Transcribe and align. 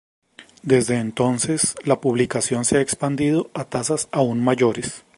Desde 0.63 0.95
entonces, 0.97 1.75
la 1.83 2.01
publicación 2.01 2.65
se 2.65 2.77
ha 2.77 2.81
expandido 2.81 3.51
a 3.53 3.65
tasas 3.65 4.09
aún 4.11 4.43
mayores. 4.43 5.03